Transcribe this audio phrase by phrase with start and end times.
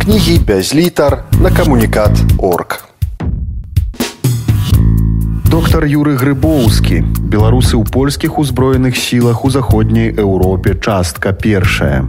[0.00, 2.88] кнігі без літар на камунікат орг.
[5.50, 12.08] Доктар Юры Грыбоўскі, беларусы ў польскіх узброеных сілах у заходняй Еўропе частка першая.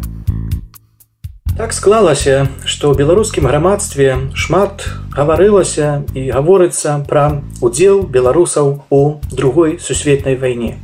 [1.58, 9.84] Так склалася, што ў беларускім грамадстве шмат гаварылася і гаворыцца пра удзел беларусаў у другой
[9.84, 10.80] сусветнай вайне.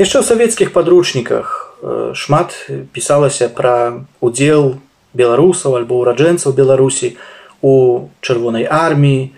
[0.00, 2.56] Яшчэ ў савецкіх падручніках э, шмат
[2.96, 4.80] пісалася пра удзел
[5.14, 7.16] беларусаў альбо ўраджэнцаў беларусі
[7.62, 9.32] у чырвонай арміі,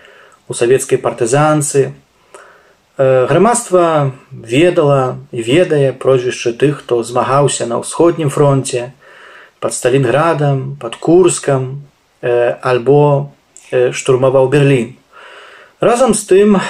[0.49, 1.95] у савецкай партызанцы,
[3.01, 8.93] Э, грамадства ведала і ведае прозвішчы тых, хто змагаўся на ўсходнім фронте,
[9.57, 11.89] под Сталінградам, под курскам
[12.21, 13.33] э, альбо
[13.73, 15.01] э, штурмаваў Берлін.
[15.81, 16.61] Разам з тым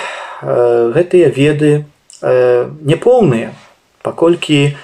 [0.40, 1.84] гэтыя веды
[2.22, 3.50] няпоўныя,
[4.06, 4.78] паколькі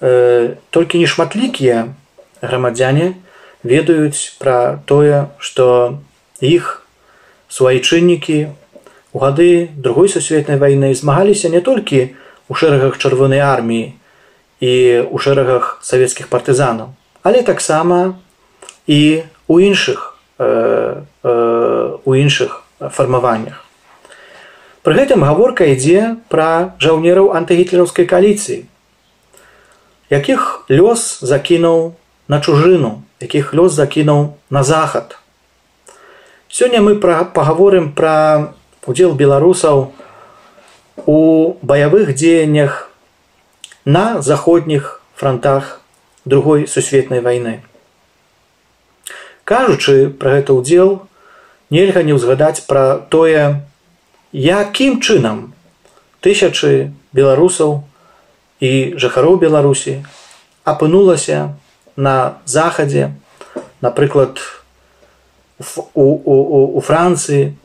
[0.00, 1.92] толькі нешматлікія
[2.40, 3.20] грамадзяне
[3.66, 5.98] ведаюць пра тое, што
[6.40, 6.86] іх
[7.48, 8.38] суайчыннікі
[9.16, 13.96] У гады другой сусветнай вайны змагаліся не толькі ў шэрагах чырвонай арміі
[14.60, 14.72] і
[15.08, 16.92] ў шэрагах савецкіх партызанаў,
[17.24, 18.20] але таксама
[18.84, 23.64] і у іншых э, э, у іншых фармаваннях.
[24.84, 28.68] Пры гэтым гаворка ідзе пра жаўнераў антыгітлераўскай каліцыі,
[30.12, 31.96] якіх лёс закінуў
[32.28, 35.18] на чужыну, якіх лёс закінуў на захад.
[36.48, 38.54] Сёння мы паговорым пра
[38.86, 39.92] удзел беларусаў
[41.06, 42.90] у баявых дзеяннях
[43.84, 45.80] на заходніх фронтах
[46.24, 47.62] другой сусветнай вайны.
[49.44, 51.06] Кажучы пра гэта ўдзел,
[51.70, 53.62] нельга не ўзгадаць пра тое,
[54.32, 55.54] якім чынам
[56.20, 57.86] тысячы беларусаў
[58.60, 60.02] і жыхароў беларусі
[60.66, 61.54] апынулася
[61.96, 63.12] на захадзе,
[63.80, 64.40] напрыклад
[65.58, 67.56] у, у, у, у францыі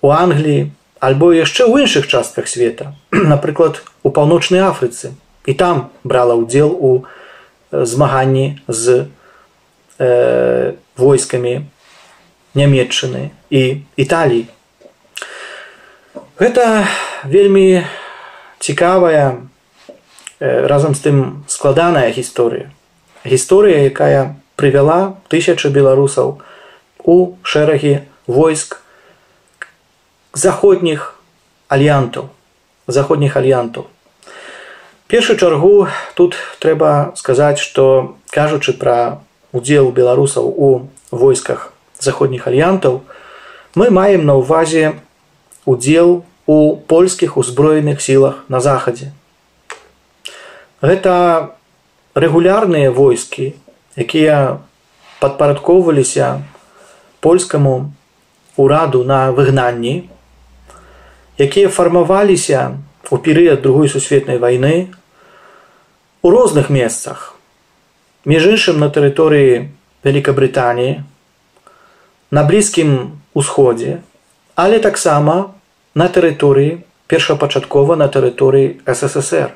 [0.00, 0.70] у Англіі
[1.00, 5.12] альбо яшчэ ў іншых частках света, напрыклад, у паўночнай Афрыцы
[5.46, 7.04] і там брала ўдзел у
[7.72, 9.08] змаганні з
[9.98, 11.66] э, войскамі
[12.54, 14.46] нямметчыны і Італіі.
[16.40, 16.86] Гэта
[17.24, 17.84] вельмі
[18.58, 19.44] цікавая
[20.40, 22.72] разам з тым складаная гісторыя.
[23.24, 26.40] Гісторыя, якая прывяла тысячы беларусаў
[27.04, 28.80] у шэрагі войск
[30.32, 31.16] заходніх
[31.68, 32.30] альянтаў
[32.90, 33.86] заходніх альянтаў.
[35.06, 39.20] Першую чаргу тут трэба сказаць што кажучы пра
[39.52, 40.68] удзел беларусаў у
[41.10, 43.02] войсках заходніх альянтаў
[43.74, 44.94] мы маем на ўвазе
[45.66, 49.12] удзел у польскіх узброеных сілах на захадзе.
[50.82, 51.54] Гэта
[52.14, 53.54] рэгулярныя войскі
[53.96, 54.58] якія
[55.20, 56.42] падпарадкоўваліся
[57.20, 57.92] польскаму
[58.56, 60.10] ураду на выгнанні
[61.38, 62.78] якія фармаваліся
[63.10, 64.88] у перыяд другой сусветнай вайны
[66.22, 67.34] у розных месцах.
[68.24, 69.70] Між іншым на тэрыторыі
[70.04, 71.04] Вкабрытаніі
[72.30, 74.00] на блізкім усходзе
[74.54, 75.54] але таксама
[75.94, 79.50] на тэрыторыі першапачаткова на тэрыторыі ссср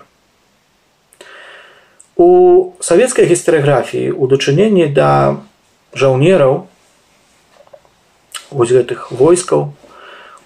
[2.17, 5.43] у савецкай гістарыяграфіі у дачыненні да
[5.95, 6.67] жаўнераў
[8.51, 9.75] вось гэтых войскаў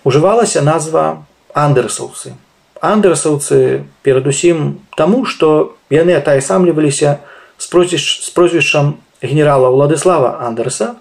[0.05, 2.33] ужывалася назва андерсаўцы.
[2.81, 7.19] Андерсаўцы перадусім таму, што яны атаясамліваліся
[7.59, 10.95] з прозвішчам генерала Владыслава Андерса,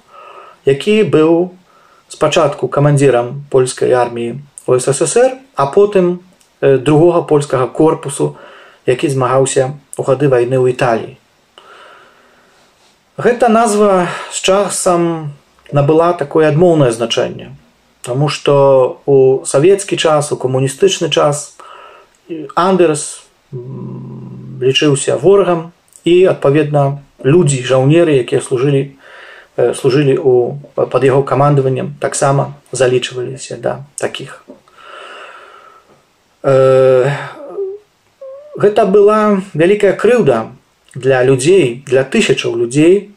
[0.66, 1.54] які быў
[2.10, 6.20] спачатку камандзірам польскай арміі у ССР, а потым
[6.62, 8.36] другога польскага корпусу,
[8.86, 11.18] які змагаўся у гады вайны ў Італіі.
[13.18, 15.34] Гэта назва з часам
[15.74, 17.58] набыла такое адмоўнае значэнне.
[18.06, 21.58] Таму што у савецкі час, у камуністычны час
[22.56, 23.26] Андерс
[24.62, 25.74] лічыўся ворагам
[26.06, 28.98] і адпаведна людзі жаўнеры, якія служылі
[29.58, 34.46] служылі у, пад яго камандаваннем таксама залічваліся да такіх.
[38.58, 40.50] Гэта была вялікая крыўда
[40.98, 43.14] для людзей, для тысячаў людзей,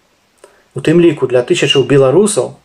[0.77, 2.61] у тым ліку для тысячаў беларусаў,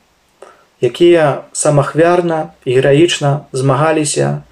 [0.83, 4.43] якія самахвярна і гераічна змагаліся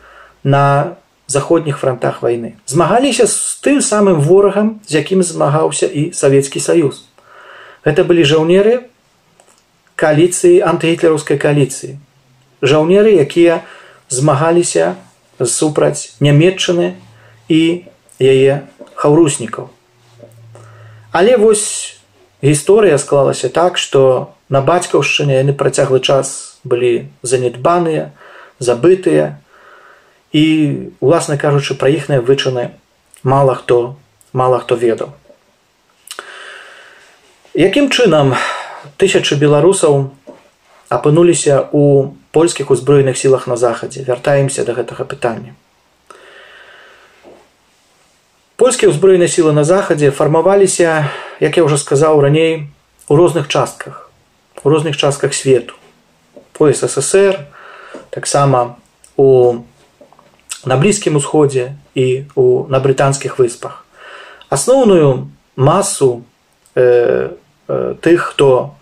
[0.43, 0.95] на
[1.27, 2.55] заходніх фронтах вайны.
[2.65, 7.03] Змагаліся з тым самым ворагам, з якім змагаўся і Савецкі Саюз.
[7.83, 8.87] Гэта былі жаўнеры
[9.99, 11.99] кааліцыі антыгітлераўскай кааліцыі.
[12.63, 13.67] Жаўнеры, якія
[14.07, 14.95] змагаліся
[15.43, 16.95] супраць нямметчыны
[17.51, 17.91] і
[18.23, 18.63] яе
[18.95, 19.69] хаўруснікаў.
[21.11, 21.99] Але вось
[22.41, 28.11] гісторыя склалася так, што на бацькаўшчыне яны працяглы час былі занядбаныя
[28.59, 29.39] забытыя.
[30.33, 30.43] І
[30.99, 32.73] уласна кажучы пра іхныя вычыны
[33.21, 33.95] мала хто
[34.33, 35.13] мала хто ведаў.
[37.53, 38.33] Якім чынам
[38.97, 40.09] тысячы беларусаў
[40.89, 44.01] апынуліся у польскіх узброеных сілах на захадзе?
[44.01, 45.53] Вяртаемся до гэтага пытання
[48.63, 51.11] польскія ўзброеныя сілы на захадзе фармаваліся
[51.43, 52.71] як я ўжо сказаў раней
[53.11, 54.07] у розных частках
[54.63, 55.75] у розных частках свету.
[56.55, 57.43] По ссср
[58.09, 58.79] таксама
[59.17, 59.67] у
[60.63, 63.83] на блізкім усходзе і у на брытанскіх выспах.
[64.47, 65.27] Асноўную
[65.59, 66.23] масу
[66.75, 67.35] э,
[67.67, 68.79] э, тых хто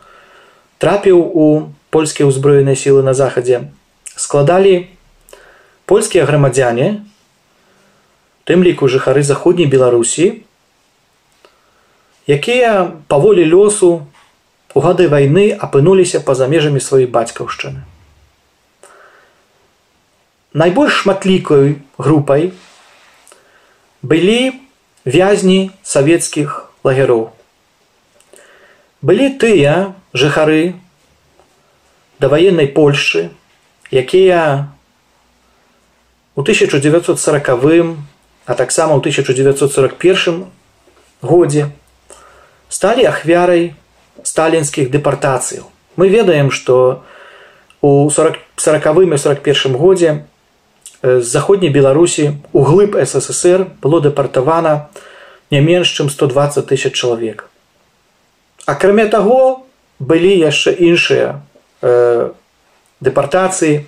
[0.77, 3.73] трапіў у польскія ўзброеныя сілы на захадзе
[4.13, 4.93] складалі
[5.89, 7.01] польскія грамадзяне
[8.51, 10.25] тым ліку жыхары заходняй беларусі
[12.27, 14.03] якія паволі лёсу
[14.75, 17.87] у гады вайны апынуліся па-за межамі сваёй бацькаўшчыны.
[20.51, 22.51] Найбольш шматлікай групай
[24.03, 24.59] былі
[25.07, 27.31] вязні савецкіх лагероў.
[28.99, 30.75] Былі тыя жыхары
[32.19, 33.31] даваеннай Польшчы,
[33.91, 34.67] якія
[36.35, 38.10] у 1940,
[38.45, 40.45] а таксама ў 1941
[41.21, 41.69] годзе
[42.69, 43.73] сталі ахвярай
[44.23, 45.65] сталінскіх дэпартацыяў.
[45.97, 47.03] Мы ведаем, што
[47.81, 50.25] у 40 і 41 годзе
[51.03, 54.89] з заходняй беларусі у глыб ссср было дэпартавана
[55.49, 57.49] не менш чым 120 тысяч чалавек
[58.65, 59.65] акрамя таго
[59.97, 61.41] былі яшчэ іншыя
[61.81, 62.29] э,
[63.01, 63.85] дэпартацыі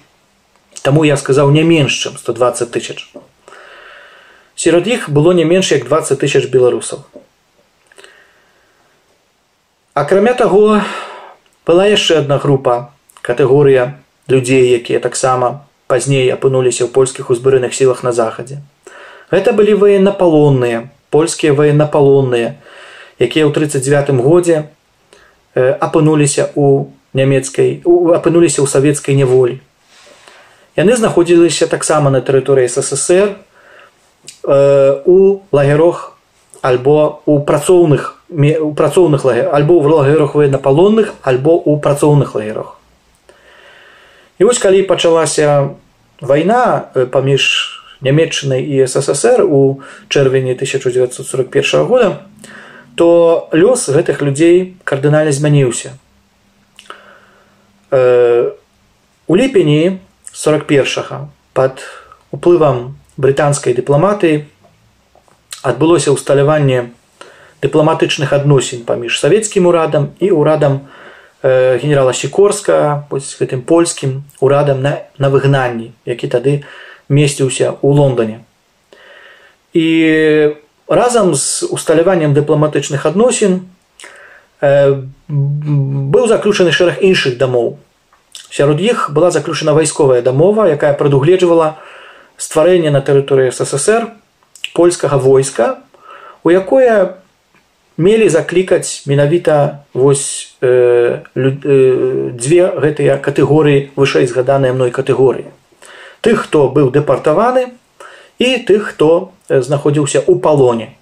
[0.82, 3.14] таму я сказаў не менш чым 120 тысяч
[4.64, 7.04] сярод іх было не менш як 20 тысяч беларусаў.
[9.94, 10.80] Акрамя таго
[11.68, 14.00] была яшчэ одна група катэгорыя
[14.32, 18.64] людзей якія таксама пазней апынуліся ў польскіх узброеных сілах на захадзе.
[19.36, 22.56] Гэта былі военнапалонныя польскія военнапалонныя
[23.20, 24.72] якія ў 39 годзе
[25.60, 29.60] апынуліся у нямецкай апынуліся ў савецкай няволі.
[30.80, 33.36] Яны знаходзіліся таксама на тэрыторыі ссср
[34.46, 36.18] у лагерох
[36.62, 42.76] альбо у працоўных у працоўных лагер альбо ў лагерах военнапалонных альбо ў працоўных лагерах
[44.40, 45.76] і вось калі пачалася
[46.22, 49.80] вайна паміж нямецчынай і ссср у
[50.10, 52.20] чэрвені 1941 года
[52.96, 55.98] то лёс гэтых людзей кардынальна змяніўся.
[57.92, 60.00] У ліпені
[60.32, 61.82] 41 под
[62.32, 64.46] уплывам брытанскай дыпламатыі
[65.64, 66.92] адбылося ўсталяванне
[67.64, 70.90] дыпламатычных адносін паміж савецкім урадам і урадам
[71.42, 76.64] э, генерала сікорска гэтым польскім урадам на, на выгнанні які тады
[77.10, 78.42] месціўся ў лондоне.
[79.74, 80.56] І
[80.88, 83.70] разам з усталяваннем дыпламатычных адносін
[84.62, 87.78] э, быў заключаны шэраг іншых дамоў.
[88.54, 91.82] Сярод іх была заключана вайсковая дамова якая прадугледжвала
[92.38, 94.12] стварэнне на тэрыторыі ссср
[94.74, 95.84] польскага войска
[96.44, 97.24] у якое
[97.98, 105.54] мелі заклікаць менавіта вось э, лю, э, дзве гэтыя катэгорыі вышэй згаданыя мной катэгорыі.
[106.22, 107.78] Тых хто быў дэпартаваны
[108.40, 110.98] і тых хто знаходзіўся ў палоне.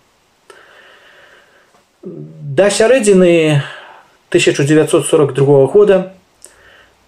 [2.03, 3.63] Да сярэдзіны
[4.29, 6.13] 1942 года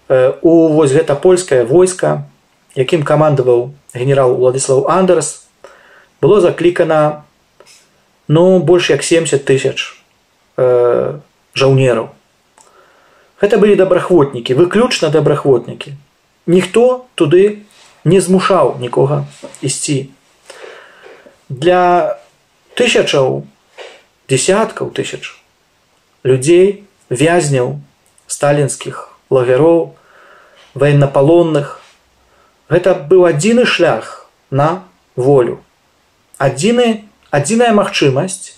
[0.08, 2.28] э, у вось гэта польскае войска
[2.76, 5.46] якім камандаваў генерал владислав андерс
[6.22, 7.24] было заклікана
[8.28, 10.00] ну больш як 70 тысяч
[10.58, 11.20] э,
[11.54, 12.10] жаўнераў.
[13.42, 15.94] Гэта былі добраахвотнікі выключна добраахвотнікі
[16.48, 17.64] ніхто туды
[18.04, 19.28] не змушаў нікога
[19.62, 20.10] ісці.
[21.50, 22.18] Для
[22.76, 23.44] тысячаў
[24.32, 25.36] десяткаў тысяч
[26.24, 27.80] людзей вязняў
[28.28, 29.94] сталінскіх лагероў
[30.74, 31.83] военнапалонных
[32.70, 34.84] гэта быў адзіны шлях на
[35.16, 35.62] волю
[36.44, 38.58] адзіны адзіная магчымасць,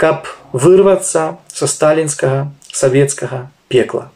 [0.00, 4.08] каб вырвацца са сталінскага савецкага пекла.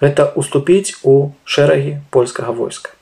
[0.00, 2.92] Гэта уступіць у шэрагі польскага войска.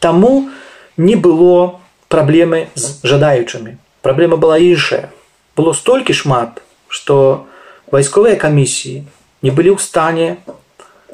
[0.00, 0.48] Таму
[0.96, 3.76] не было праблемы з жадаючымі.
[4.02, 5.12] Праблема была іншая.
[5.56, 7.46] Было столькі шмат, што
[7.92, 9.04] вайсковыя камісіі
[9.42, 10.28] не былі ў стане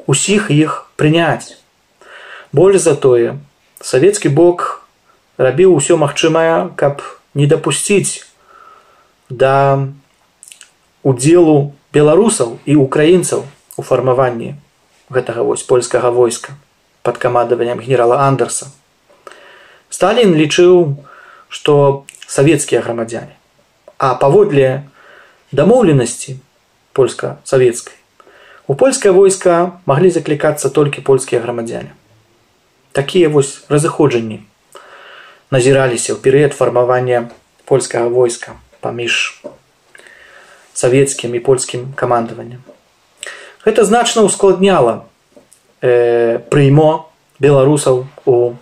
[0.07, 1.59] усіх іх прыняць.
[2.55, 3.35] Больш за тое,
[3.85, 4.81] савецкі бок
[5.37, 7.05] рабіў усё магчымае, каб
[7.37, 8.25] не дапусціць
[9.29, 9.85] да
[11.03, 13.45] удзелу беларусаў і украінцаў
[13.77, 14.55] у фармаванні
[15.13, 16.57] гэтага вось польскага войска
[17.05, 18.71] под камандаваннем генерала андерса
[19.89, 20.97] сталін лічыў
[21.49, 22.05] што
[22.37, 23.35] савецкія грамадзяне
[23.97, 24.87] а паводле
[25.51, 26.39] дамоўленасці
[26.97, 28.01] польска-савецкай
[28.67, 31.93] у польскае войска маглі заклікацца толькі польскія грамадзяне
[32.95, 34.39] такія вось разыходжанні
[35.51, 37.27] назіраліся ў перыяд фармавання
[37.67, 39.43] польскага войска паміж
[40.73, 42.63] савецкім і польскім камандаваннем.
[43.65, 45.05] Гэта значна ускладняла
[45.81, 47.09] э, прыймо
[47.39, 48.55] беларусаў у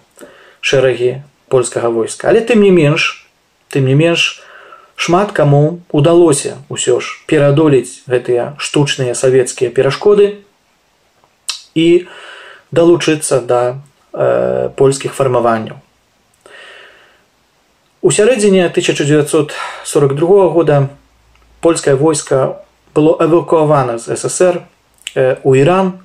[0.62, 2.30] шэрагі польскага войска.
[2.30, 3.28] Але тым не менш,
[3.70, 4.42] тым не менш
[4.96, 10.46] шмат каму удалося ўсё ж пераадолець гэтыя штучныя савецкія перашкоды
[11.76, 12.08] і
[12.72, 13.82] далучыцца да
[14.14, 15.82] польскіх фармаванняў.
[18.04, 20.90] У сярэдзіне 1942 года
[21.62, 22.60] польскае войска
[22.94, 24.68] было эвакуавана з ССР
[25.16, 26.04] э, у Іран,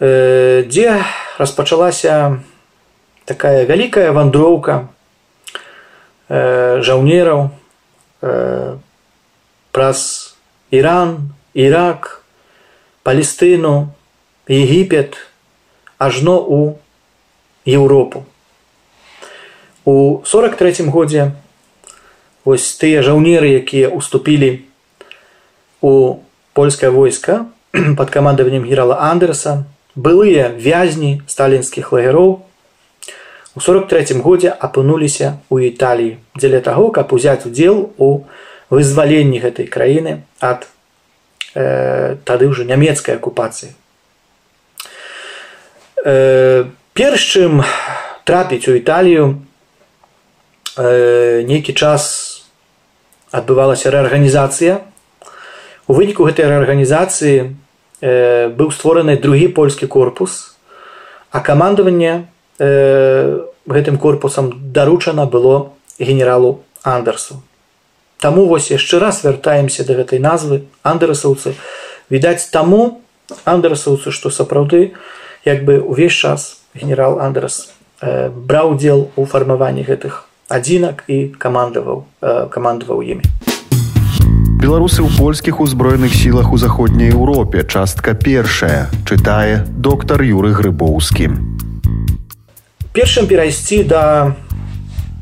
[0.00, 0.98] э, дзе
[1.38, 2.42] распачалася
[3.24, 4.88] такая вялікая вандроўка
[6.28, 7.54] э, жаўнераў
[8.20, 8.76] э,
[9.70, 10.34] праз
[10.74, 12.24] Іран, Ірак,
[13.04, 13.94] Палестыну,
[14.48, 15.16] Егіпет,
[15.98, 16.78] ажно у
[17.64, 18.24] Еўропу.
[19.84, 21.32] У 43 годзе
[22.44, 24.64] вось тыя жаўнеры якія уступілі
[25.80, 26.20] у
[26.52, 27.46] польскае войска
[27.96, 29.64] под камандаваннем генерала андерса
[29.96, 32.44] былыя вязні сталінскіх лагероў
[33.54, 38.24] у 43 годзе апынуліся у італіі дзеля таго каб узяць удзел у
[38.70, 40.68] вызваленні гэтай краіны ад
[41.54, 43.72] э, тады ўжо нямецкай акупацыі
[46.04, 47.64] перш чым
[48.28, 49.40] трапіць у італію
[50.76, 52.44] нейкі час
[53.32, 54.84] адбывалася рэарганізацыя.
[55.88, 57.56] У выніку гэтай рэарганізацыі
[58.52, 60.56] быў створаны другі польскі корпус,
[61.32, 62.28] а камандаванне
[62.60, 67.40] гэтым корпусам даручана было генералу Андерсу.
[68.20, 71.56] Таму вось яшчэ раз вяртаемся да гэтай назвы андерасаўцы.
[72.10, 73.00] відаць таму
[73.44, 75.00] андерасаўцы, што сапраўды як
[75.68, 77.68] бы ўвесь час генерал Андерас
[78.00, 82.04] браў удзел у фармаванні гэтых адзінак і камандаваў
[82.48, 83.28] камандаваў імі.
[84.64, 87.60] Беларусы ў польскіх узброеных сілах у заходняй Еўропе.
[87.68, 91.28] Частка першая чытае доктар юры грыбоўскі.
[92.96, 94.32] Першым перайсці да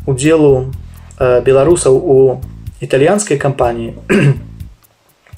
[0.07, 0.71] удзелу
[1.19, 2.19] беларусаў у
[2.79, 3.99] італьянскай кампаніі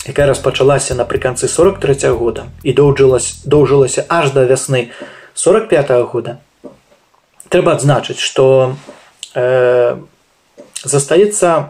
[0.07, 4.91] якая распачалася напрыканцы 43 -го года і доўжылась доўжылася аж да вясны
[5.35, 6.39] 45 -го года.
[7.49, 8.77] Трэба адзначыць што
[9.35, 9.97] э,
[10.85, 11.69] застаецца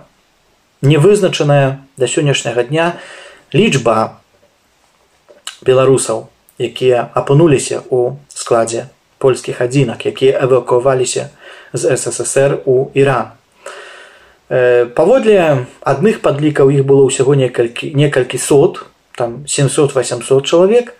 [0.83, 2.93] невызначаная да сённяшняга дня
[3.55, 4.19] лічба
[5.63, 8.87] беларусаў якія апынуліся у складзе
[9.19, 11.31] польскіх адзінак якія эвакуаваліся
[11.73, 13.27] з ссср у іран.
[13.27, 13.44] э,
[14.49, 18.85] паводле адных падлікаў іх было ўсяго некалькі некалькі сот
[19.17, 20.95] там 700-800 чалавек.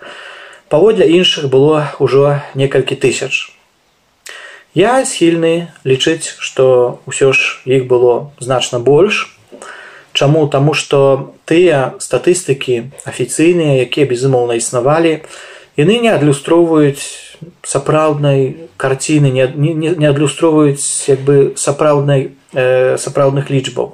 [0.69, 3.53] Паводле іншых было ўжо некалькі тысяч.
[4.75, 9.31] Я схільны лічыць, што ўсё ж іх было значна больш.
[10.15, 10.47] Чаму?
[10.49, 15.23] Таму што тыя статыстыкі афіцыйныя, якія безумоўна існавалі,
[15.79, 17.03] яны не адлюстроўваюць
[17.63, 23.93] сапраўднай карціны, не, не, не адлюстроўваюць як бы сапраўднай э, сапраўдных лічбаў.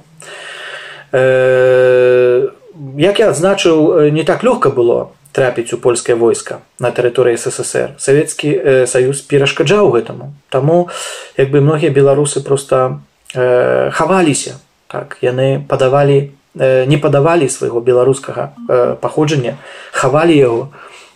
[3.00, 8.50] Як я адзначыў, не так лёгка было трапіць у польскае войска на тэрыторыі ссср савецкі
[8.50, 10.90] э, саюз перашкаджаў гэтаму таму
[11.36, 13.00] як бы многія беларусы просто
[13.34, 19.54] э, хаваліся так яны падавалі э, не падавалі свайго беларускага э, паходжання
[19.92, 20.68] хавалі яго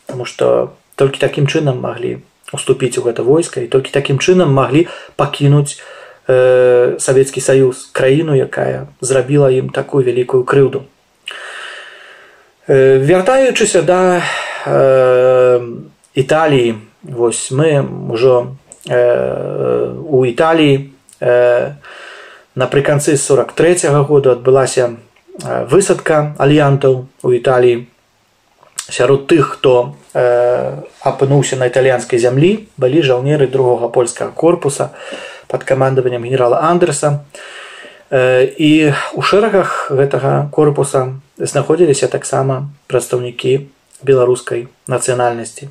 [0.06, 2.22] тому что толькі такім чынам маглі
[2.52, 4.86] уступіць у гэта войска і толькі такім чынам маглі
[5.16, 5.82] пакінуць
[6.28, 10.84] э, савецкі саюз краіну якая зрабіла ім такую вялікую крыўду.
[12.66, 14.22] Вяртаючыся да
[14.64, 15.60] э,
[16.14, 18.56] італіі вось мы ўжо
[18.88, 20.90] э, у італіі
[21.20, 21.72] э,
[22.56, 24.96] напрыканцы 43 -го году адбылася
[25.42, 27.86] высадка альянтаў у італіі.
[28.88, 34.90] Сярод тых хто э, апынуўся на італьянскай зямлі былі жаўнеры другога польскага корпуса
[35.54, 37.22] под камандаваннем генерала андерса
[38.10, 43.70] і у шэрагах гэтага корпуса знаходзіліся таксама прадстаўнікі
[44.02, 45.70] беларускай нацыянальнасці.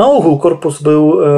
[0.00, 1.28] Наогул корпус быў э,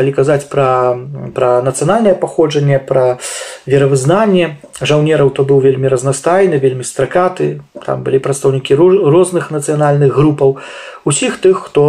[0.00, 0.96] калі казаць пра
[1.36, 3.20] пра нацыянальнае паходжанне пра
[3.68, 7.60] веравызнанне жаўнераў то быў вельмі разнастайны вельмі стракаты.
[7.84, 10.56] Там былі прадстаўнікі розных нацыянальных групаў.
[11.04, 11.84] Усіх тых хто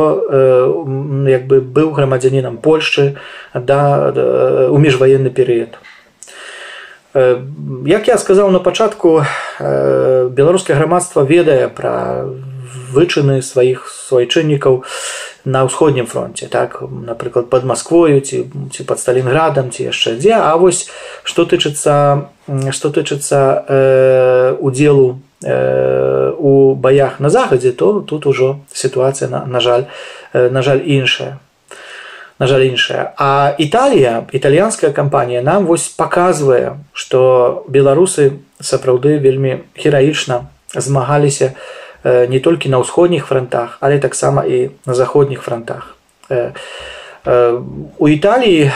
[1.31, 3.15] як бы быў грамадзянінам польшчы
[3.55, 4.11] да
[4.67, 5.79] у міжваенны перыяд.
[7.15, 9.23] Як я сказаў на пачатку
[9.59, 12.27] беларускае грамадства ведае пра
[12.91, 14.83] вычыны сваіх свайчыннікаў
[15.45, 16.81] на ўсходнім фронте так?
[16.81, 20.37] Напрыклад под москвою ці ці под сталінградам ці яшчэ дзе.
[20.37, 20.89] А вось
[21.23, 22.29] што тычыцца
[22.71, 29.59] што тычыцца э, удзелу э, у баях на захадзе то тут ужо сітуацыя на, на
[29.59, 29.85] жаль
[30.33, 31.39] э, на жаль іншая.
[32.39, 33.13] На жаль іншая.
[33.17, 42.39] А італія італьянская кампанія нам вось паказвае што беларусы сапраўды вельмі гераічна змагаліся у не
[42.39, 45.95] толькі на ўсходніх фронтах, але таксама і на заходніх фронтах.
[47.97, 48.71] У Італіі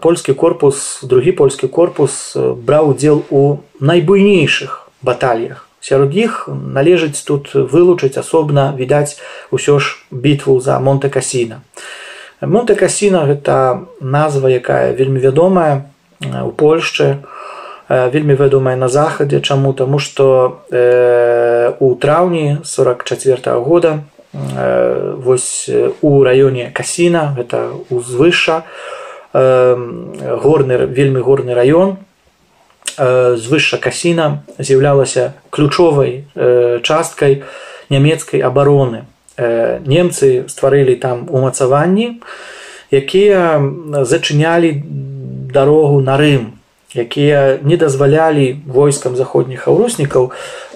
[0.00, 5.68] польскі корпус, другі польскі корпус браў удзел у найбуйнейшых баталіях.
[5.80, 9.20] Сярод іх належыць тут вылучыць асобна відаць
[9.52, 11.60] усё ж бітву за Монтэкасіна.
[12.40, 15.86] Монтэкасіна гэта назва, якая вельмі вядомая
[16.18, 17.22] у Польшчы,
[17.88, 19.72] вельмі вядомая на захадзе чаму?
[19.72, 23.98] Таму што э, у траўні 44 -го года
[24.34, 25.70] э, вось
[26.02, 28.62] у раёне касіна гэта узвыша
[29.32, 29.76] э,
[30.42, 31.96] горны вельмі горны раён
[32.98, 37.42] э, звышша касіна з'яўлялася ключовай э, часткай
[37.90, 39.04] нямецкай абароны.
[39.38, 42.20] Э, немцы стварылі там умацаванні
[42.90, 43.62] якія
[44.04, 44.82] зачынялі
[45.54, 46.57] дарогу на рым
[46.94, 50.32] якія не дазвалялі войскам заходніх аўруснікаў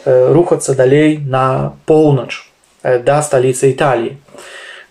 [0.06, 2.44] рухацца далей на поўнач
[2.82, 4.18] да сталіцы італіі.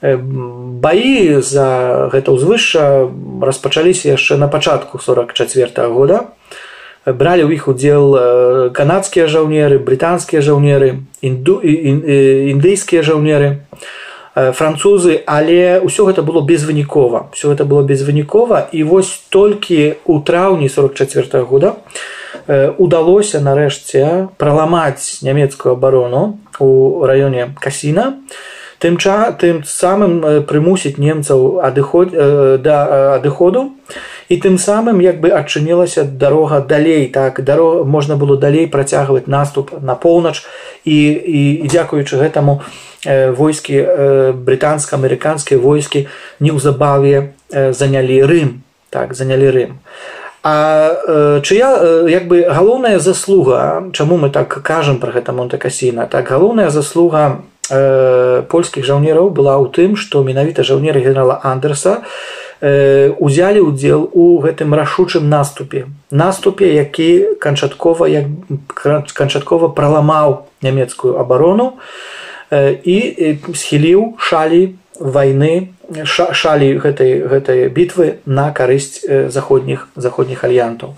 [0.01, 3.05] Баі за гэта ўзвышша
[3.41, 6.17] распачаліся яшчэ на пачатку 44 -го года.
[7.05, 8.17] Бралі ў іх удзел
[8.73, 13.65] канадскія жаўнеры брытанскія жаўнеры інду індыйскія жаўнеры
[14.35, 17.31] французы але ўсё гэта было безвынікова.
[17.33, 21.75] Все гэта было безвынікова і вось толькі у траўні 44 -го года
[22.77, 28.23] удалося нарэшце праламаць нямецкую абарону у раёне касіна.
[28.79, 32.09] Тым ча тым самым прымусіць немцаў адыход
[32.63, 32.77] да
[33.19, 33.77] адыходу.
[34.29, 39.75] І тым самым як бы адчынілася дарога далей так дарога можна было далей працягваць наступ
[39.81, 40.41] на поўнач.
[40.85, 43.77] І, і, і дзякуючы гэтаму у войскі
[44.45, 46.07] брытанска-амерыканскія войскі
[46.39, 48.61] неўзабаве занялі рым.
[48.89, 49.71] Так занялі рым.
[50.43, 56.69] А чыя як бы галоўная заслуга чаму мы так кажам про гэта монтэкасіна так галоўная
[56.69, 62.01] заслуга польскіх жаўнераў была ў тым што менавіта жаўнеры генерала андерса
[62.61, 65.85] узялі ўдзел у гэтым рашучым наступе.
[66.09, 68.25] Наступе які канчаткова як
[69.13, 71.77] канчаткова праламаў нямецкую абарону.
[71.77, 72.97] і і
[73.55, 75.73] схіліў шалі вайны
[76.05, 80.95] шалі гэтай гэтай бітвы на карысць заходніх заходніх альянтаў.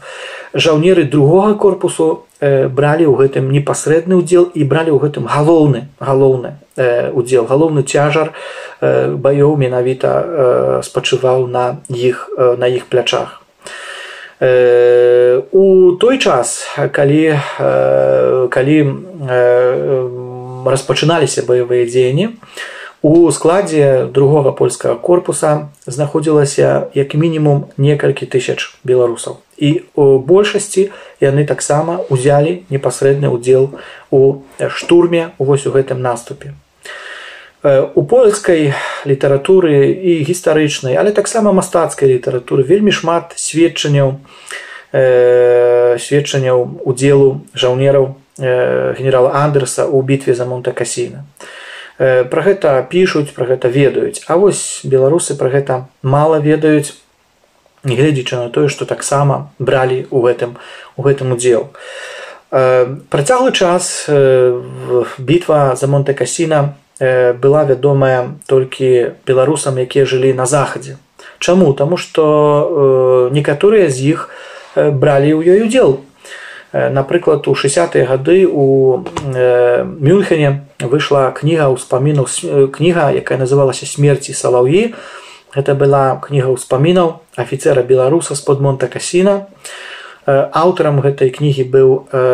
[0.54, 6.58] Жаўнеры другога корпусу бралі ў гэтым непасрэдны ўдзел і бралі ў гэтым галоўны галоўны
[7.14, 8.34] удзел галоўны цяжар
[8.82, 13.42] баёў менавіта спачываў на іх на іх плячах.
[14.44, 17.40] У той час калі
[18.50, 18.78] калі
[20.66, 22.40] распачыналіся баявыя дзеянні.
[23.04, 29.44] У складзе другога польскага корпуса знаходзілася як мінімум некалькі тысяч беларусаў.
[29.60, 30.88] І у большасці
[31.20, 33.76] яны таксама узялі непасрэдны ўдзел
[34.08, 36.56] у штурме вось у гэтым наступе.
[37.64, 38.72] У польскай
[39.04, 44.16] літаратуры і гістарычнай але таксама мастацкай літаратуры вельмі шмат сведчанняў
[46.00, 51.26] сведчанняў удзелу жаўнераў генерала андерса ў бітве за монтакасіна
[51.98, 54.24] про гэта пішуць про гэта ведаюць.
[54.28, 56.98] А вось беларусы про гэта мала ведаюць
[57.84, 60.58] нягледзячы на тое што таксама бралі у гэтым
[60.98, 61.70] у гэтым удзел.
[62.50, 64.10] Працяглы час
[65.18, 70.98] бітва за монтекасіна была вядомая толькі беларусам якія жылі на захадзе.
[71.40, 71.74] Чаму?
[71.74, 74.30] Таму што некаторыя з іх
[74.76, 76.02] бралі ў ёй удзел
[76.74, 82.26] напрыклад у 60-е гады у мюнхене выйшла кніга ўспамінаў
[82.74, 84.98] кніга якая называлася смерці салаўі
[85.54, 89.46] гэта была кніга ўспамінаў афіцера беларуса з-под монта касіна
[90.26, 91.90] аўтарам гэтай кнігі быў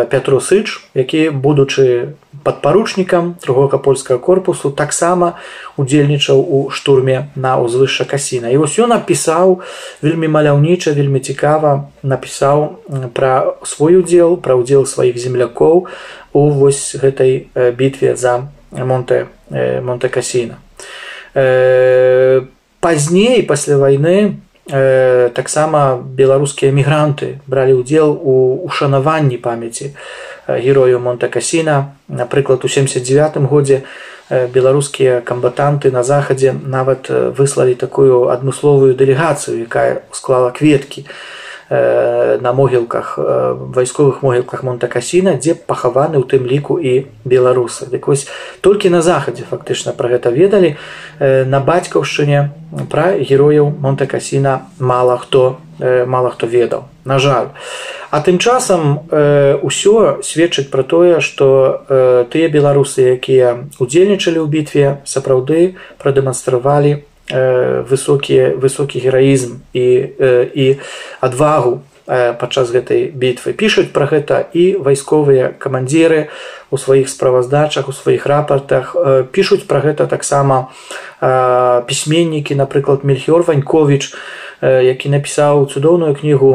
[0.09, 5.35] Пятро Сыч, які будучы падпаручнікам другога польскага корпусу таксама
[5.77, 8.53] удзельнічаў у штурме на ўзвышша касіна.
[8.53, 9.59] І вось ён напісаў
[10.01, 12.79] вельмі маляўніча, вельмі цікава напісаў
[13.13, 15.89] пра свой удзел, пра ўдзел сваіх землякоў
[16.33, 20.61] у вось гэтай бітве за Монте Монтекасіна.
[22.79, 29.91] Пазней пасля вайны э, таксама беларускія мігранты бралі ўдзел у ушанаванні памяці
[30.47, 31.93] герою Монтакасіна.
[32.07, 33.83] Напрыклад, у 79 годзе
[34.29, 41.05] беларускія камбатанты на захадзе нават выслалі такую адмысловую дэлегацыю, якая склала кветкі
[41.69, 47.85] на могілках вайсковых могілках Монтакасіна, дзе пахаваны ў тым ліку і беларусы.
[47.85, 48.25] Дык вось
[48.65, 50.81] толькі на захадзе фактычна пра гэта ведалі
[51.21, 52.49] на бацькаўшчыне
[52.89, 56.89] пра герояў Монтакасіна мала хто мала хто ведаў.
[57.05, 57.53] На жаль.
[58.09, 59.05] А тым часам
[59.61, 61.85] ўсё сведчыць пра тое, што
[62.33, 69.87] тыя беларусы, якія удзельнічалі ў бітве, сапраўды прадэманстравалі высокі высокі гераізм і,
[70.53, 70.65] і
[71.21, 76.33] адвагу падчас гэтай бітвы пішуць пра гэта і вайсковыя камандзіры
[76.73, 78.95] у сваіх справаздачах у сваіх рапартах.
[79.29, 80.73] Пішуць пра гэта таксама
[81.21, 84.13] пісьменнікі напрыклад мельхіор ванькович
[84.61, 86.51] які напісаў цудоўную кнігу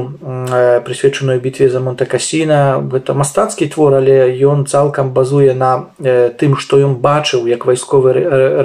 [0.85, 5.89] прысвечаную бітве за монтакасіна гэта мастацкі твор але ён цалкам базуе на
[6.37, 8.13] тым што ён бачыў як вайсковы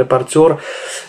[0.04, 0.60] рэпарцёр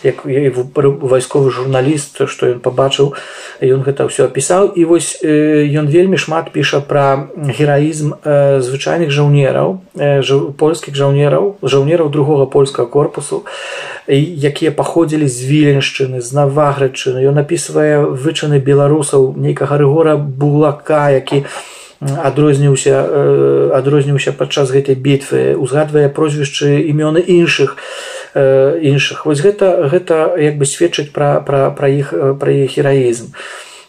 [0.03, 3.13] як вайсковы журналіст што ён пабачыў
[3.61, 4.73] ён гэта ўсё апісаў.
[4.73, 8.17] І вось ён вельмі шмат піша пра гераізм
[8.63, 9.85] звычайных жаўнераў
[10.57, 13.45] польскіх жаўнераў жаўнераў другога польскага корпусу
[14.19, 21.45] якія паходзілі з віленшчыны з наваградчыны ён напісвае вычаны беларусаў нейкага рэгора булака які
[22.01, 22.97] адрозніўся
[23.77, 27.77] адрозніўся падчас гэтай бітвы узгадвае прозвішчы імёны іншых
[28.33, 29.25] іншых.
[29.25, 33.35] Вось гэта гэта як бы сведчыць пра пра пра іх пра іх гераізм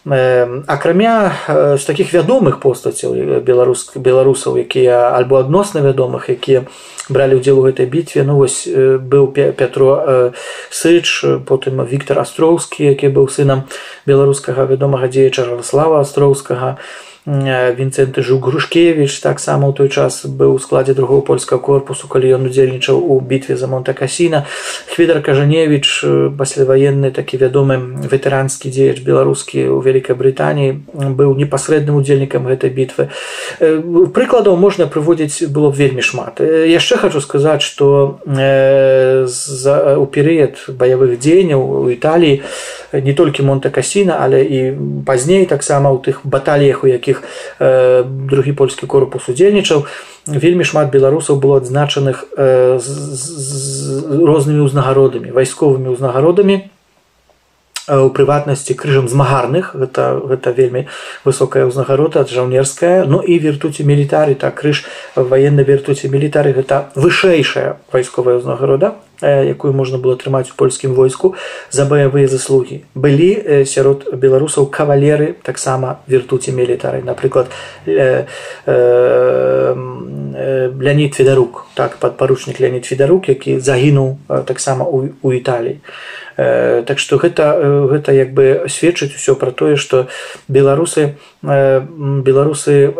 [0.05, 1.31] акрамя
[1.79, 6.67] з такіх вядомых постацяў беларус беларусаў якія альбо адносна вядомых якія
[7.07, 10.33] бралі ўдзел у гэтай бітве ну вось быў пятро
[10.67, 11.07] сыч
[11.47, 13.63] потым Віктор астроўскі які быў сынам
[14.03, 16.83] беларускага вядомага дзеяча жараслава астроўскага
[17.25, 22.51] вінцэнты жыў грушкевич таксама ў той час быў у складзе другого польскага корпусу калі ён
[22.51, 24.43] удзельнічаў у бітве за монтакасіна
[24.91, 26.03] хвідар кажаневич
[26.35, 30.83] пасляваенны такі вядомы ветэранскі дзеяч беларускі ў вялікай брытаніі
[31.15, 33.07] быў непасрэдным удзельнікам гэтай бітвы.
[33.59, 36.43] Прыкладаў можна прыводзіць было б вельмі шмат.
[36.43, 42.41] Яшчэ хочу сказаць что у перыяд баявых дзеянняў у італіі
[42.93, 44.59] не толькі монтакасіна але і
[45.05, 47.23] пазней таксама ў тых баталіях у якіх якіх
[47.59, 49.85] э, другі польскі корпус удзельнічаў.
[50.27, 56.69] Вельмі шмат беларусаў было адзначаных э, з, з, з рознымі ўзнагародамі вайсковымі ўзнагародамі
[57.87, 60.87] у прыватнасці крыжам змагарных гэта гэта вельмі
[61.27, 68.39] высокая ўзнагарода жаўнерская ну і вертуці мілітары так крыж ваенна вертуці мілітары гэта вышэйшая вайсковая
[68.39, 71.35] ўзнагарода якую можна было атрымаць у польскім войску
[71.71, 72.83] за баявыя заслугі.
[72.95, 77.47] Былі сярод беларусаў кавалеры таксама вертуці мілітары напрыклад
[77.85, 78.25] э,
[78.65, 79.75] э,
[80.79, 85.79] леонид федарук так падпаручнік леонид федарук які загінуў таксама у, у італіі
[86.35, 87.57] так што гэта
[87.91, 90.07] гэта як бы сведчыць усё пра тое што
[90.47, 92.93] беларусы беларусы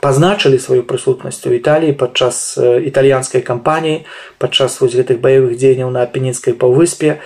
[0.00, 4.04] пазначылі сваю прысутнасць у італіі падчас італьянскай кампаніі
[4.38, 7.20] падчас вось гэтых баявых дзеянняў на апенінскай паўвыспе.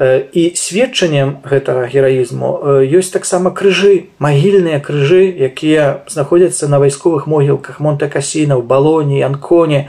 [0.00, 8.58] І сведчаннем гэтага гераізму ёсць таксама крыжы магільныя крыжы якія знаходзяцца на вайсковых могілках монтакасіна
[8.58, 9.86] балоні анконе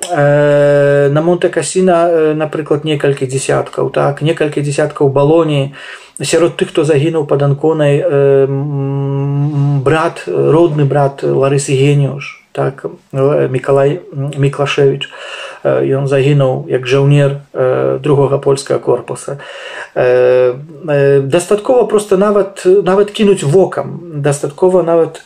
[0.00, 4.22] на монтакасіна напрыклад некалькі десяткаў так?
[4.22, 5.74] Некалькі десяткаў балоніі
[6.22, 8.02] сярод тых хто загінуў пад анконай
[9.82, 12.86] брат родны брат ларысы геніуш так?
[13.12, 15.10] Мікалай міклашевич
[15.64, 17.40] ён загінуў як жаўнер
[18.00, 19.38] другога польскага корпуса
[19.94, 25.22] дастаткова просто нават нават кінуць вокам дастаткова нават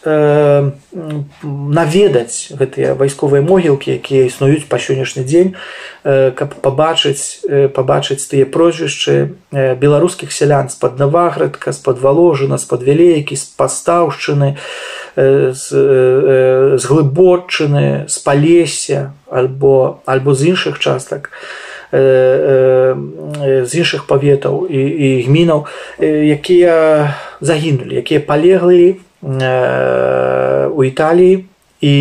[1.42, 5.54] наведаць гэтыя вайсковыя могілкі якія існуюць па сённяшні дзень
[6.02, 7.44] каб пабачыць
[7.76, 16.84] пабачыць тыя прозвішчы беларускіх сялян з-пад наваградка з-пад валожына з-пад вялейкі з пастаўшчыны з, з
[16.88, 21.30] глыбоччыны з палесся альбо альбо з іншых частак
[21.92, 25.66] з іншых паветаў і, і гмінаў
[26.00, 28.96] якія загінулі якія палеглі
[30.72, 31.44] у італіі
[31.82, 31.94] і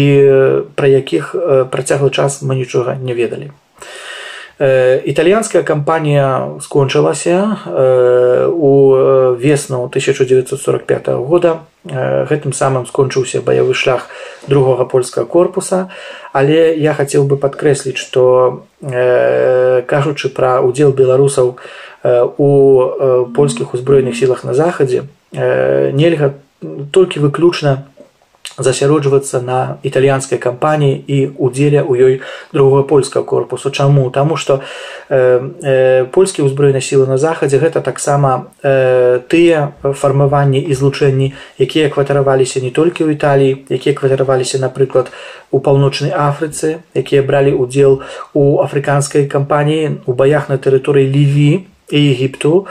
[0.76, 1.36] пра якіх
[1.72, 3.52] працяглы час мы нічога не ведалі
[4.62, 7.58] італьянская кампанія скончылася
[8.54, 8.94] у
[9.34, 11.66] весну 1945 года.
[11.84, 14.06] Гэтым самым скончыўся баявы шлях
[14.46, 15.90] другога польскага корпуса.
[16.32, 21.58] Але я хацеў бы падкрэсліць што кажучы пра удзел беларусаў
[22.38, 22.50] у
[23.34, 26.38] польскіх узброеных сілах на захадзе нельга
[26.92, 27.90] толькі выключна
[28.58, 32.14] засяроджвацца на італьянскай кампаніі і удзеля ў ёй
[32.54, 33.72] другого польскага корпусу.
[33.72, 34.10] Чаму?
[34.12, 34.62] Таму што
[35.10, 41.90] э, э, польскія ўзброеныя сілы на захадзе гэта таксама э, тыя фармаванні і злучэнні якія
[41.90, 45.12] кватараваліся не толькі ў італіі якія кватараваліся напрыклад
[45.52, 48.02] у паўночнай афрыцы якія бралі удзел
[48.34, 52.68] у афрыканскай кампаніі у баях на тэрыторыі ліві і егіпту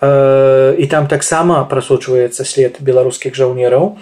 [0.00, 3.98] і там таксама прасочваецца след беларускіх жаўнераў.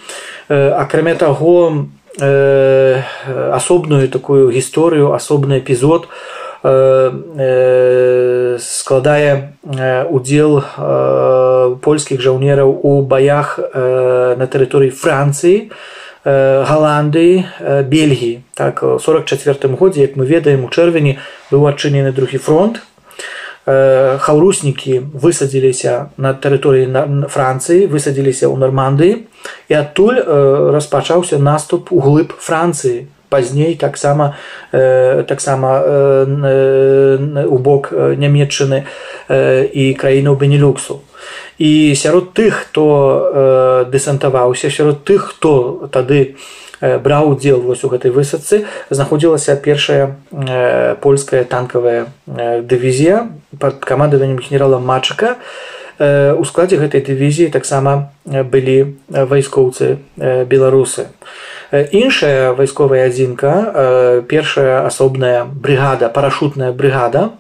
[0.49, 1.89] Акрамя таго
[2.21, 6.09] асобную такую гісторыю асобны эпізод
[8.61, 9.53] складае
[10.11, 10.65] удзел
[11.81, 15.71] польскіх жаўнераў у баях на тэрыторыі францыі
[16.27, 17.45] галандыі
[17.87, 18.41] бельгіі.
[18.55, 21.21] Так 44 годзе як мы ведаем у чэрвені
[21.53, 22.83] быў адчынены другі фронт
[23.67, 26.87] хаўруснікі высадзіліся на тэрыторыі
[27.27, 29.27] францыі высадзіліся ў нармандыі
[29.67, 30.23] і адтуль
[30.71, 34.39] распачаўся наступ у глыб францыі пазней таксама
[34.71, 35.83] таксама
[37.43, 38.87] у бок нямметчыны
[39.27, 41.03] і краінаў бенелюксу
[41.59, 48.11] і сярод тых хто дэсантаваўся сярод тых хто тады у браў удзел вось у гэтай
[48.11, 50.17] высадцы знаходзілася першая
[51.01, 55.37] польская танкавая дывізія под камандаваннем генерала матчыка
[55.99, 61.09] у складзе гэтай дывізіі таксама былі вайскоўцы беларусы
[61.73, 67.31] іншая вайсковая адзінка першая асобная брыгада парашутная брыгада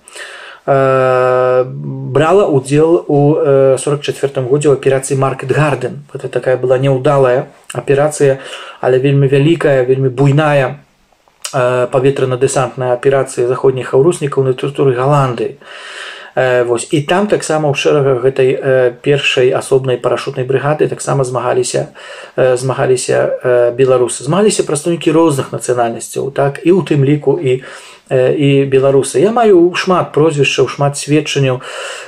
[0.66, 3.34] брала удзел у
[3.78, 8.40] 44 годзе аперацыі маркет гарден это такая была няўдалая аперацыя
[8.80, 10.82] але вельмі вялікая вельмі буйная
[11.52, 15.56] паветрана-дэсантная аперацыя заходніх хаўруснікаў на тэрыторыі галанды
[16.36, 18.50] Вось і там таксама ў шэрагах гэтай
[19.00, 21.96] першай асобнай парашутнай брыгады таксама змагаліся
[22.36, 24.20] змагаліся беларусы.
[24.20, 27.64] Змагаліся прадстаўнікі розных нацыянальнасцяў так і ў тым ліку і
[28.10, 31.60] і беларусы я маю шмат прозвішчаў шмат сведчанняў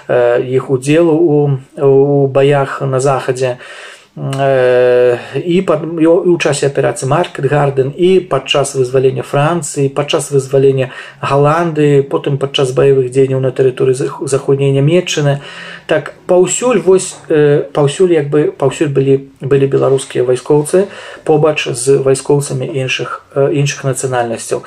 [0.09, 1.37] іх удзелу у,
[1.83, 9.23] у баях на захадзе і пад, і ў часе аперацыі маркет гарден і падчас вызвалення
[9.23, 10.91] францыі падчас вызвалення
[11.23, 13.95] галанды потым падчас баявых дзеянняў на тэрыторыі
[14.27, 15.39] заходняй нямметчыны
[15.87, 20.91] так паўсюль вось паўсюль як бы паўсюль былі былі беларускія вайскоўцы
[21.23, 24.67] побач з вайскоўцамі іншых іншых нацыянальнасцяў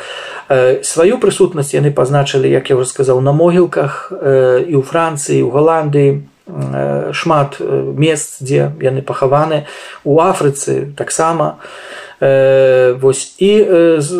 [0.79, 6.30] сваю прысутнасць яны пазначылі як я уже сказаў на могілках і ў францыі у галандыі
[6.47, 9.65] шмат мест дзе яны пахаваны.
[10.03, 11.59] У афрыцы таксама
[12.21, 13.51] вось і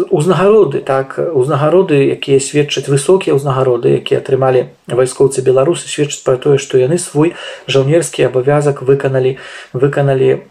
[0.10, 6.82] узнагароды так узнагароды якія сведчаць высокія ўзнагароды якія атрымалі вайскоўцы беларусы сведчаць пра тое што
[6.82, 7.38] яны свой
[7.70, 9.38] жаўнерскі абавязак выканалі
[9.78, 10.42] выканалі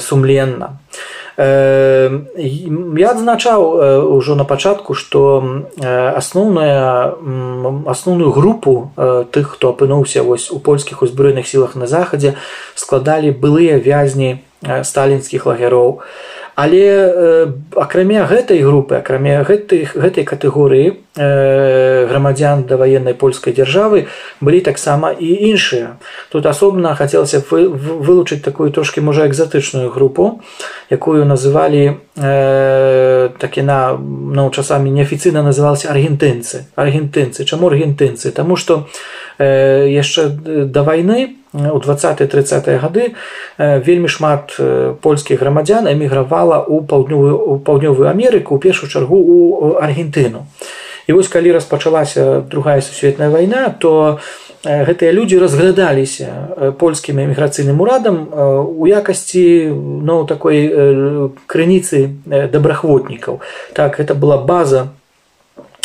[0.00, 0.79] сумленна
[1.40, 3.60] я адзначаў
[4.12, 5.40] ўжо на пачатку што
[5.80, 7.16] асноўная
[7.88, 8.92] асноўную групу
[9.32, 12.36] тых хто апынуўся вось у польскіх узброеных сілах на захадзе
[12.76, 16.04] складалі былыя вязні сталінскіх лагероў
[16.60, 24.06] але акрамя гэтай групы акрамя гэтых гэтай катэгорыі грамадзян да ваеннай польскай дзяржавы
[24.44, 25.96] былі таксама і іншыя.
[26.28, 30.40] Тут асобна хацелася вылучыць такую трошки можа экзатычную групу
[30.90, 36.68] якую называлі э, такі на ну, часамі неафіцыйна называлася аргентынцы.
[36.76, 37.44] Аргентынцы.
[37.44, 38.30] Чаму аргентынцы?
[38.36, 38.84] Таму што
[39.38, 40.28] э, яшчэ
[40.68, 43.14] да вайны у 20-30 гады
[43.58, 44.54] вельмі шмат
[45.02, 50.46] польскіх грамадзян эмігравала ў паўднёвую паўднёвую Амерыку у першую чаргу у Аргентыну.
[51.06, 54.20] І вось калі распачалася другая сусветная вайна, то
[54.62, 60.70] гэтыя людзі разглядаліся польскім эміграцыйным урадам у якасці ну, такой
[61.50, 63.40] крыніцы добраахвотнікаў.
[63.72, 64.92] Так гэта была база,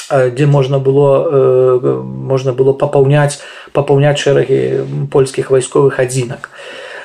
[0.10, 3.42] дзе можна было можна было папаўняць
[3.74, 6.50] папаўняць шэрагі польскіх вайсковых адзінак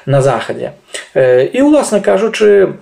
[0.06, 0.72] на захадзе.
[1.16, 2.78] І уласна кажучы,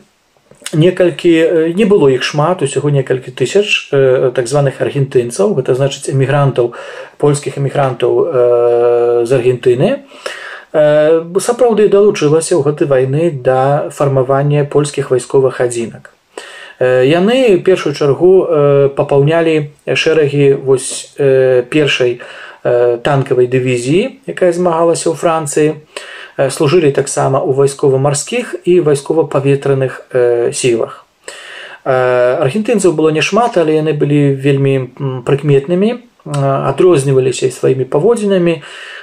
[0.73, 6.75] некалькі не было іх шмат усяго некалькі тысяч так званых аргентынцаў гэта значыць эмігрантаў
[7.17, 10.05] польскіх эмігрантаў з аргентыны
[11.41, 16.13] сапраўды далучылася ў гэтай вайны да фармавання польскіх вайсковых адзінак
[16.81, 22.21] яны першую чаргу папаўнялі шэрагі вось першай
[22.63, 25.69] танкавай дывізіі якая змагалася ў францыі.
[26.39, 30.07] Служылі таксама ў вайскова-марскіх і вайскова-паветраных
[30.55, 31.03] сілах.
[31.83, 34.95] Аргентынцаў было няшмат але яны былі вельмі
[35.27, 38.61] прыкметнымі адрозніваліся сваімі паводзінамі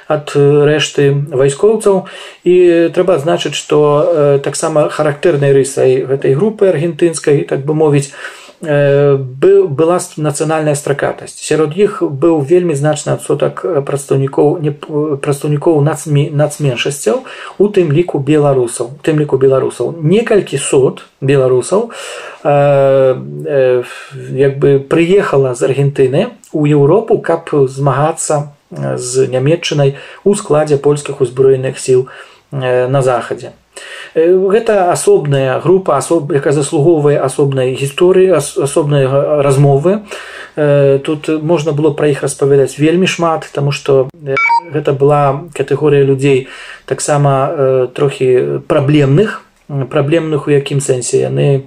[0.07, 2.05] ад рэшты вайскоўцаў.
[2.45, 2.55] І
[2.93, 8.13] трэба адзначыць што таксама характэрнай рысай гэтай групы аргентынскай так бы мовіць
[8.61, 17.25] быў была нацыянальная стракатасць сярод іх быў вельмі значны адсотак прадстаўнікоў не прадстаўнікоў нацмі нацменшасцяў
[17.59, 21.91] у тым ліку беларусаў тым ліку беларусаў некалькі сот беларусаў
[24.39, 31.79] як бы прыехала з аргентыны у еўропу каб змагацца з нямметчынай у складзе польскіх узброеных
[31.79, 32.07] сіл
[32.51, 33.51] на захадзе
[34.15, 39.07] гэта асобная група асоб якая заслугоўвае асобнай гісторыі асобнай
[39.43, 40.07] размовы.
[40.55, 44.07] Тут можна было пра іх распавядаць вельмі шмат таму што
[44.71, 46.47] гэта была катэгорыя людзей
[46.85, 51.25] таксама трохі праблемных праблемных у якім сэнсе.
[51.25, 51.65] Яны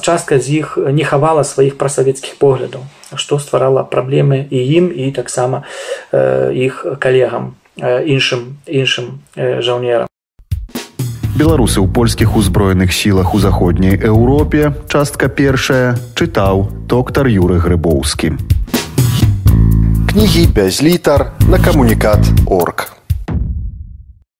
[0.00, 2.82] частка з іх не хавала сваіх прасавецкіх поглядаў
[3.16, 5.64] што стварала праблемы і ім і таксама
[6.12, 10.08] іх калегам іншым іншым жаўнерам
[11.34, 18.38] беларусы ў польскіх узброеных сілах у заходняй Еўропе частка першая чытаў доктар юры грыбоўскі.
[20.14, 23.03] Кнігі без літар на камунікат орг